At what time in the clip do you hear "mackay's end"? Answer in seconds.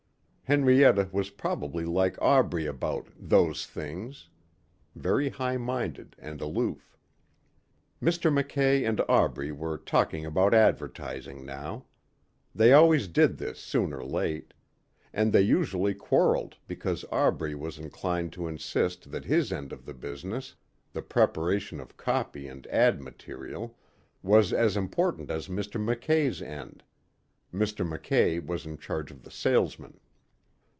25.81-26.83